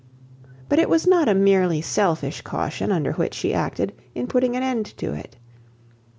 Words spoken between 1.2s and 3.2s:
a merely selfish caution, under